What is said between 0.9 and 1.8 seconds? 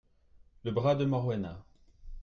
de Morwena.